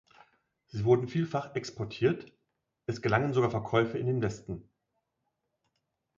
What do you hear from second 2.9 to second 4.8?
gelangen sogar Verkäufe in den Westen.